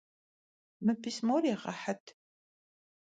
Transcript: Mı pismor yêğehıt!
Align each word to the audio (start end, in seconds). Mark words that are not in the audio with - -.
Mı 0.85 0.93
pismor 1.01 1.43
yêğehıt! 1.47 2.05